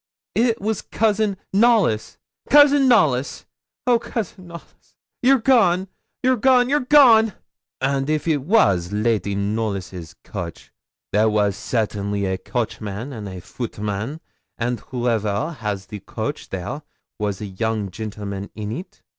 [0.33, 2.17] 'It was Cousin Knollys
[2.49, 3.45] Cousin Knollys.
[3.85, 4.95] Oh, Cousin Knollys!
[5.21, 5.89] You're gone
[6.23, 7.33] you're gone you're gone!'
[7.79, 10.71] 'And if it was Lady Knollys' coach,
[11.11, 14.21] there was certainly a coachman and a footman;
[14.57, 16.81] and whoever has the coach there
[17.19, 19.03] was young gentlemen in it.